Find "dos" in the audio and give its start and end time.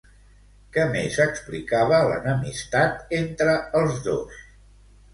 4.11-4.45